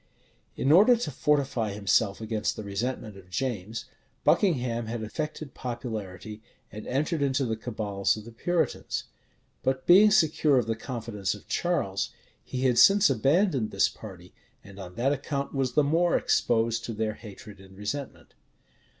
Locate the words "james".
3.29-3.85